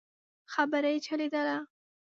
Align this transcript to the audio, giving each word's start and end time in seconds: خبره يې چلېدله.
خبره 0.53 0.89
يې 0.93 0.99
چلېدله. 1.05 1.57